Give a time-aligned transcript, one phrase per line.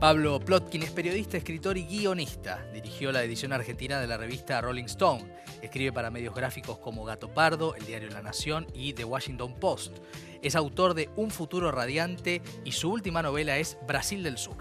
[0.00, 2.64] Pablo Plotkin es periodista, escritor y guionista.
[2.72, 5.30] Dirigió la edición argentina de la revista Rolling Stone.
[5.60, 9.98] Escribe para medios gráficos como Gato Pardo, El Diario La Nación y The Washington Post.
[10.40, 14.56] Es autor de Un futuro radiante y su última novela es Brasil del Sur.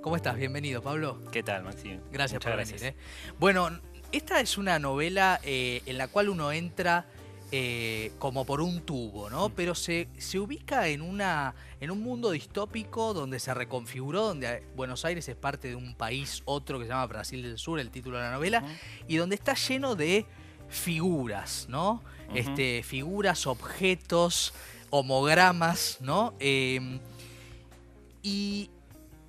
[0.00, 0.36] ¿Cómo estás?
[0.36, 1.20] Bienvenido, Pablo.
[1.32, 1.98] ¿Qué tal, Maxi?
[2.12, 2.80] Gracias Muchas por gracias.
[2.80, 2.94] venir.
[2.94, 3.34] ¿eh?
[3.40, 3.70] Bueno,
[4.12, 7.06] esta es una novela eh, en la cual uno entra
[7.52, 9.48] eh, como por un tubo, ¿no?
[9.48, 9.52] Mm.
[9.56, 15.04] Pero se, se ubica en, una, en un mundo distópico donde se reconfiguró, donde Buenos
[15.04, 18.18] Aires es parte de un país otro que se llama Brasil del Sur, el título
[18.18, 18.62] de la novela,
[19.08, 20.26] y donde está lleno de
[20.68, 22.02] figuras, ¿no?
[22.34, 24.54] Este, figuras, objetos,
[24.90, 26.34] homogramas, ¿no?
[26.38, 27.00] Eh,
[28.22, 28.70] y,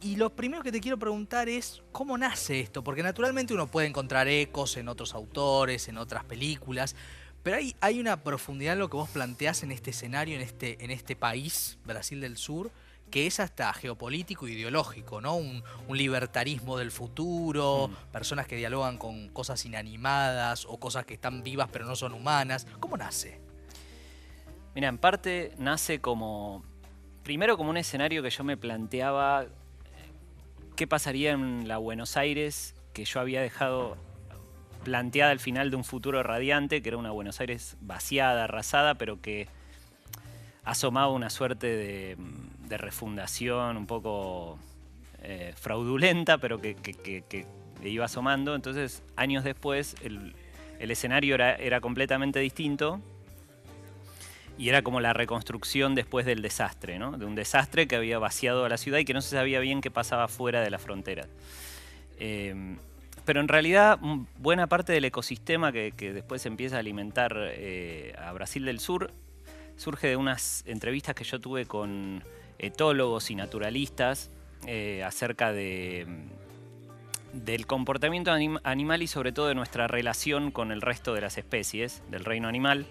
[0.01, 2.83] y lo primero que te quiero preguntar es, ¿cómo nace esto?
[2.83, 6.95] Porque naturalmente uno puede encontrar ecos en otros autores, en otras películas,
[7.43, 10.83] pero hay, hay una profundidad en lo que vos planteás en este escenario, en este,
[10.83, 12.71] en este país, Brasil del Sur,
[13.09, 15.35] que es hasta geopolítico e ideológico, ¿no?
[15.35, 18.11] Un, un libertarismo del futuro, Mm.
[18.11, 22.65] personas que dialogan con cosas inanimadas o cosas que están vivas pero no son humanas.
[22.79, 23.41] ¿Cómo nace?
[24.75, 26.63] Mira, en parte nace como.
[27.23, 29.43] Primero, como un escenario que yo me planteaba.
[29.43, 29.49] eh,
[30.77, 33.97] ¿Qué pasaría en la Buenos Aires que yo había dejado
[34.83, 39.21] planteada al final de un futuro radiante, que era una Buenos Aires vaciada, arrasada, pero
[39.21, 39.47] que
[40.63, 44.57] asomaba una suerte de, mm, refundación un poco
[45.23, 47.45] eh, fraudulenta, pero que,
[47.83, 48.55] iba asomando.
[48.55, 50.33] Entonces, años después, el,
[50.79, 53.01] escenario era, completamente distinto.
[54.57, 57.17] Y era como la reconstrucción después del desastre, ¿no?
[57.17, 59.81] De un desastre que había vaciado a la ciudad y que no se sabía bien
[59.81, 61.25] qué pasaba fuera de la frontera.
[62.19, 62.77] Eh,
[63.31, 68.13] pero en realidad, mm, buena parte del ecosistema que, que después empieza a alimentar eh,
[68.21, 69.13] a Brasil del Sur
[69.77, 72.25] surge de unas entrevistas que yo tuve con
[72.59, 74.31] etólogos y naturalistas
[74.67, 80.73] eh, acerca de, mm, del comportamiento anim- animal y sobre todo de nuestra relación con
[80.73, 82.85] el resto de las especies del reino animal.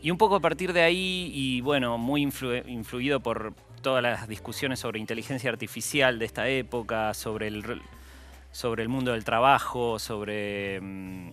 [0.00, 4.28] Y un poco a partir de ahí, y bueno, muy influ- influido por todas las
[4.28, 7.64] discusiones sobre inteligencia artificial de esta época, sobre el,
[8.54, 11.32] sobre el mundo del trabajo, sobre, mm,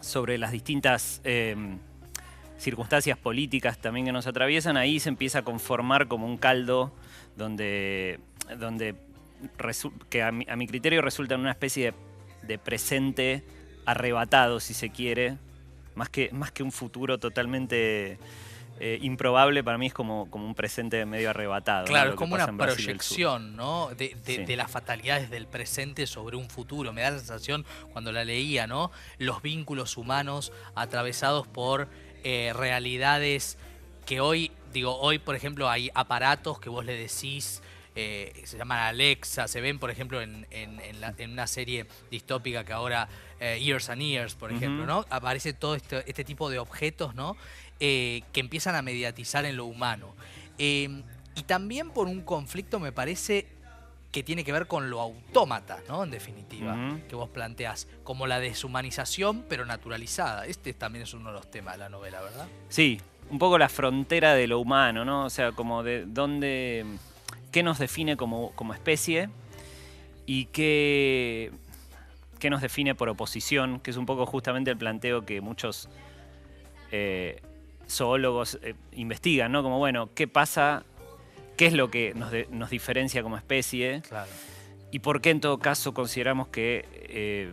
[0.00, 1.78] sobre las distintas em,
[2.58, 6.92] circunstancias políticas también que nos atraviesan, ahí se empieza a conformar como un caldo
[7.36, 8.18] donde,
[8.58, 8.96] donde
[10.10, 13.44] que a mi, a mi criterio resulta en una especie de, de presente
[13.86, 15.36] arrebatado, si se quiere,
[15.94, 18.18] más que, más que un futuro totalmente
[18.80, 21.86] eh, improbable, para mí es como, como un presente medio arrebatado.
[21.86, 23.88] Claro, es como una proyección, ¿no?
[23.90, 24.44] De, de- Sí.
[24.44, 26.92] de las fatalidades del presente sobre un futuro.
[26.92, 28.90] Me da la sensación cuando la leía, ¿no?
[29.18, 31.88] Los vínculos humanos atravesados por
[32.24, 33.58] eh, realidades
[34.06, 37.62] que hoy, digo, hoy, por ejemplo, hay aparatos que vos le decís.
[37.96, 41.86] Eh, se llaman Alexa, se ven, por ejemplo, en, en- en la- en una serie
[42.10, 43.08] distópica que ahora,
[43.40, 44.84] eh, Years and Years, por ejemplo.
[44.86, 45.04] ¿no?
[45.10, 47.36] Aparece todo este, este tipo de objetos, ¿no?
[47.80, 50.14] Eh, que empiezan a mediatizar en lo humano.
[50.58, 51.02] Eh,
[51.36, 53.46] y también por un conflicto, me parece,
[54.12, 56.04] que tiene que ver con lo autómata, ¿no?
[56.04, 56.76] En definitiva,
[57.08, 60.46] que vos planteás, como la deshumanización, pero naturalizada.
[60.46, 62.46] Este también es uno de los temas de la novela, ¿verdad?
[62.68, 63.00] Sí,
[63.30, 65.24] un poco la frontera de lo humano, ¿no?
[65.24, 66.84] O sea, como de dónde,
[67.54, 69.28] qué nos define como, como especie
[70.26, 71.52] y qué,
[72.40, 75.88] qué nos define por oposición, que es un poco justamente el planteo que muchos
[76.90, 77.40] eh,
[77.88, 79.62] zoólogos eh, investigan, ¿no?
[79.62, 80.82] Como, bueno, ¿qué pasa?
[81.56, 84.02] ¿Qué es lo que nos, de- nos diferencia como especie?
[84.08, 84.28] Claro.
[84.90, 87.52] ¿Y por qué en todo caso consideramos que eh,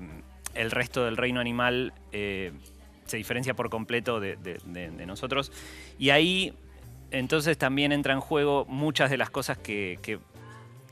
[0.56, 5.52] el resto del reino animal se diferencia por completo de, de- de- de nosotros?
[6.00, 6.54] Y ahí
[7.12, 10.20] entonces también entra en juego muchas de las cosas que, que-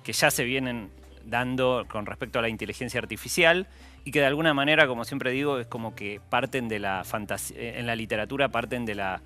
[0.04, 0.90] que ya se vienen
[1.26, 3.68] dando con respecto a la inteligencia artificial
[4.06, 7.78] y que de alguna manera, como siempre digo, es como que parten de la fantasía,
[7.78, 9.22] en la literatura parten de la,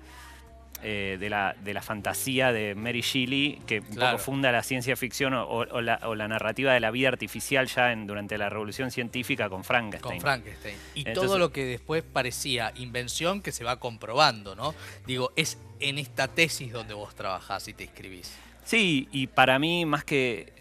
[0.86, 4.18] eh, de la, de la fantasía de Mary Shelley, que un Claro.
[4.18, 7.66] poco funda la ciencia ficción o, o la, o la narrativa de la vida artificial
[7.68, 10.20] ya en, durante la revolución científica con Con Frankenstein.
[10.20, 10.76] Frankenstein.
[10.94, 14.74] Y todo lo que después parecía invención que se va comprobando, ¿no?
[15.06, 18.36] Digo, es en esta tesis donde vos trabajás y te inscribís.
[18.64, 20.52] Sí, y para mí, más que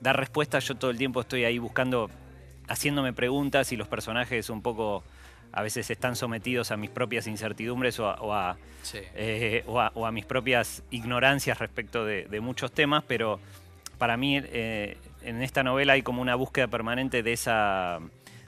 [0.00, 2.10] dar respuestas, yo todo el tiempo estoy ahí buscando,
[2.68, 5.02] haciéndome preguntas y los personajes un poco
[5.52, 8.98] a veces están sometidos a mis propias incertidumbres o a, o a, Sí.
[9.14, 13.40] eh, o a- o a mis propias ignorancias respecto de, de muchos temas, pero
[13.98, 17.98] para mí eh, en esta novela hay como una búsqueda permanente de, esa,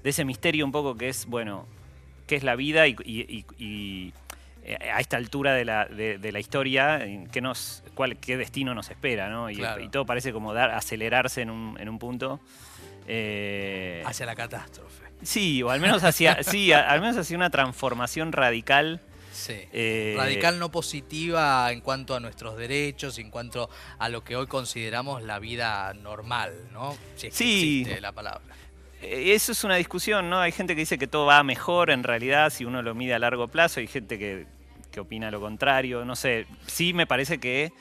[0.02, 1.67] de ese misterio un poco que es, bueno,
[2.26, 4.14] qué es la vida y, y- y- y
[4.62, 7.02] eh, a esta altura de la, de, la historia,
[7.32, 9.50] ¿qué, nos, cuál, qué destino nos espera, ¿no?
[9.50, 9.56] Y,
[9.91, 12.41] todo parece como dar, acelerarse en un, en un punto.
[13.12, 15.06] Eh, hacia la catástrofe.
[15.22, 19.00] Sí, o al menos hacia, sí, al menos hacia una transformación radical.
[19.32, 19.56] Sí.
[19.72, 23.68] Eh, radical no positiva en cuanto a nuestros derechos, en cuanto
[23.98, 26.96] a lo que hoy consideramos la vida normal, ¿no?
[27.16, 27.80] Si sí.
[27.80, 28.54] existe la palabra.
[29.02, 30.40] Eh, eso es una discusión, ¿no?
[30.40, 33.18] Hay gente que dice que todo va mejor en realidad si uno lo mide a
[33.18, 34.46] largo plazo, hay gente que,
[35.00, 36.46] opina lo contrario, no sé.
[36.68, 37.72] Sí me parece que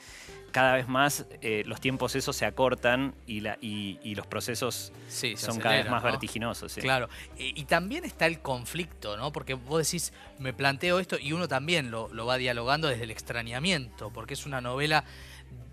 [0.50, 4.92] cada vez más eh, los tiempos esos se acortan y, la, y, los procesos
[5.36, 6.74] son cada vez más vertiginosos.
[6.74, 9.32] Claro, y, también está el conflicto, ¿no?
[9.32, 14.10] Porque vos decís, me planteo esto y uno también lo, va dialogando desde el extrañamiento,
[14.10, 15.04] porque es una novela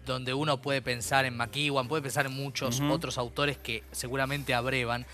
[0.06, 5.06] donde uno puede pensar en McEwan, puede pensar en muchos otros autores que seguramente abrevan,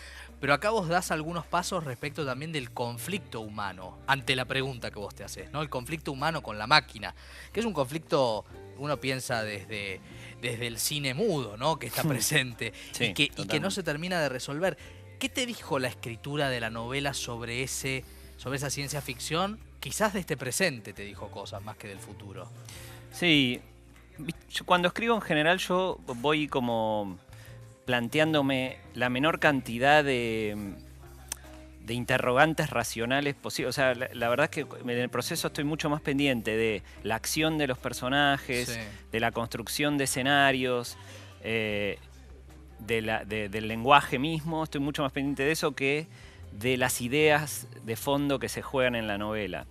[0.44, 5.00] pero acá vos das algunos pasos respecto también del conflicto humano, ante la pregunta que
[5.00, 5.62] vos te haces, ¿no?
[5.62, 7.15] El conflicto humano con la máquina,
[7.54, 8.44] que es un conflicto,
[8.78, 10.00] uno piensa desde,
[10.42, 11.80] desde el cine mudo, ¿no?
[11.80, 14.78] Que está presente y, que, y que no se termina de resolver.
[15.20, 18.04] ¿Qué te dijo la escritura de la novela sobre, ese,
[18.38, 19.60] sobre esa ciencia ficción?
[19.80, 22.50] Quizás de este presente te dijo cosas más que del futuro.
[23.12, 23.62] Sí,
[24.66, 27.18] cuando escribo en general yo voy como
[27.86, 30.75] planteándome la menor cantidad de,
[31.86, 33.70] de interrogantes racionales posibles.
[33.70, 37.16] O sea, la, verdad es que en el proceso estoy mucho más pendiente de la
[37.16, 38.80] acción de los personajes,
[39.12, 40.98] de la construcción de escenarios,
[41.42, 42.00] eh,
[42.80, 44.64] del lenguaje mismo.
[44.64, 46.08] Estoy mucho más pendiente de eso que
[46.52, 49.66] de las ideas de fondo que se juegan en la novela.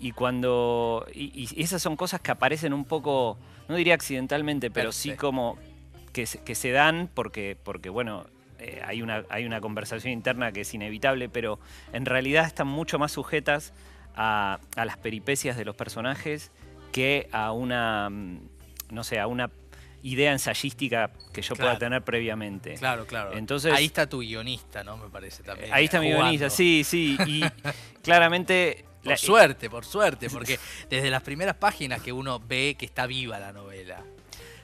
[0.00, 1.06] Y cuando.
[1.12, 5.58] Y, esas son cosas que aparecen un poco, no diría accidentalmente, pero sí como
[6.12, 8.26] que, se dan porque, porque bueno,
[8.58, 11.58] eh, hay, una, hay una conversación interna que es inevitable, pero
[11.92, 13.72] en realidad están mucho más sujetas
[14.16, 16.50] a, las peripecias de los personajes
[16.92, 18.40] que a una, mm,
[18.90, 19.50] no sé, a una
[20.02, 22.74] idea ensayística que yo pueda tener previamente.
[22.74, 23.32] Claro, claro.
[23.36, 24.96] Entonces, ahí está tu guionista, ¿no?
[24.96, 25.72] Me parece también.
[25.72, 27.16] Ahí está mi guionista, sí, sí.
[27.26, 27.42] Y
[28.02, 28.84] claramente...
[29.02, 30.58] Por suerte, por suerte, porque
[30.90, 34.04] desde las primeras páginas que uno ve que está viva la novela.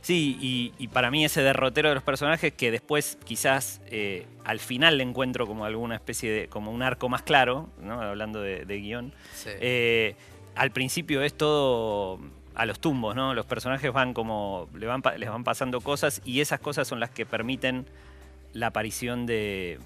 [0.05, 0.37] Sí,
[0.79, 5.03] y, para mí ese derrotero de los personajes que después quizás eh, al final le
[5.03, 8.03] encuentro como alguna especie de, como un arco más claro, ¿no?
[8.03, 9.15] hablando de, guion,
[9.47, 10.15] eh,
[10.56, 12.21] al principio es todo
[12.55, 13.33] a los tumbos, ¿no?
[13.33, 17.09] Los personajes van como, les van, les van pasando cosas y esas cosas son las
[17.09, 17.87] que permiten
[18.53, 19.81] la aparición de,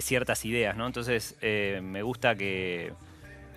[0.00, 0.84] ciertas ideas, ¿no?
[0.84, 2.92] Entonces eh, me gusta que,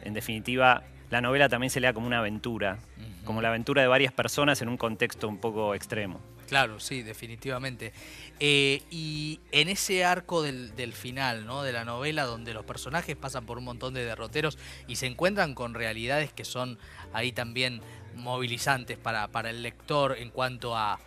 [0.04, 2.80] en definitiva, la novela también se lea como una aventura,
[3.26, 6.20] como la aventura de varias personas en un contexto un poco extremo.
[6.48, 7.92] Claro, sí, definitivamente.
[8.40, 11.64] Eh, y en ese arco del, final, ¿no?
[11.64, 14.58] De la novela, donde los personajes pasan por un montón de derroteros
[14.88, 16.80] y se encuentran con realidades que son
[17.14, 17.82] ahí también
[18.16, 21.00] movilizantes para, para el lector en cuanto a,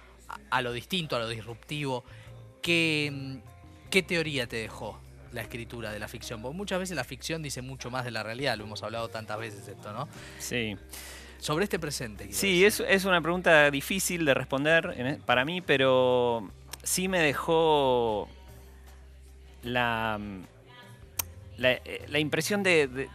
[0.51, 2.05] a, lo distinto, a lo disruptivo.
[2.61, 3.41] ¿Qué,
[3.91, 5.01] ¿Qué teoría te dejó
[5.33, 6.43] la escritura de la ficción?
[6.43, 9.39] Porque muchas veces la ficción dice mucho más de la realidad, lo hemos hablado tantas
[9.39, 10.09] veces esto, ¿no?
[10.39, 10.77] Sí.
[11.39, 12.33] Sobre este presente.
[12.33, 16.51] Sí, es, es, una pregunta difícil de responder e, para mí, pero
[16.83, 18.29] sí me dejó
[19.63, 20.21] la,
[21.57, 23.09] la, impresión de,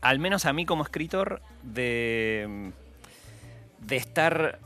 [0.00, 2.72] al menos a mí como escritor, de,
[3.78, 4.58] de estar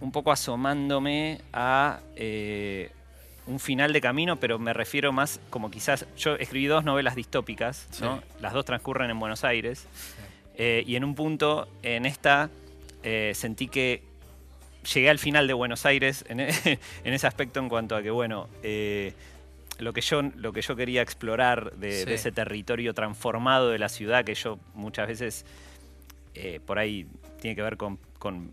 [0.00, 2.90] un poco asomándome a eh,
[3.48, 7.88] un final de camino, pero me refiero más como quizás, yo escribí dos novelas distópicas,
[8.40, 9.86] las dos transcurren en Buenos Aires,
[10.54, 12.50] eh, y en un punto, en esta,
[13.02, 14.02] eh, sentí que
[14.92, 19.14] llegué al final de Buenos Aires en, ese aspecto en cuanto a que, bueno, eh,
[19.78, 24.24] lo, que yo, lo que yo quería explorar de, ese territorio transformado de la ciudad,
[24.24, 25.46] que yo muchas veces
[26.66, 27.04] por ahí
[27.40, 27.98] tiene que ver con,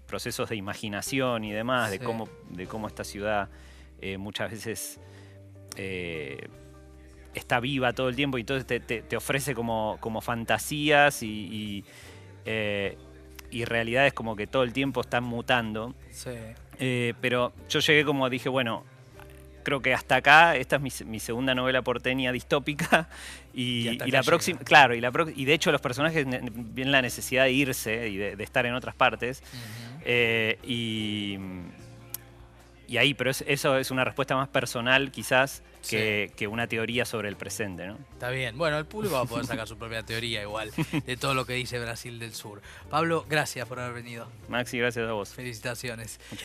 [0.08, 3.50] procesos de imaginación y demás, de, cómo, de cómo esta ciudad
[4.08, 5.00] eh, muchas veces
[5.78, 6.48] eh,
[7.34, 11.84] está viva todo el tiempo y entonces te, ofrece como, como fantasías y,
[12.46, 13.00] eh,
[13.50, 15.96] y, realidades como que todo el tiempo están mutando.
[17.20, 18.84] pero yo llegué como dije, bueno,
[19.64, 23.10] creo que hasta acá, esta es mi, segunda novela porteña distópica
[23.56, 27.54] y, la próxima, claro, y, la y de hecho los personajes vienen la necesidad de
[27.54, 29.42] irse y de, estar en otras partes.
[30.06, 31.40] y
[32.88, 37.36] y ahí, pero eso es una respuesta más personal quizás que, una teoría sobre el
[37.36, 37.98] presente, ¿no?
[38.14, 38.58] Está bien.
[38.58, 40.72] Bueno, el público va a poder sacar su propia teoría igual
[41.06, 42.62] de todo lo que dice Brasil del Sur.
[42.90, 44.28] Pablo, gracias por haber venido.
[44.48, 45.30] Maxi, gracias a vos.
[45.30, 46.20] Felicitaciones.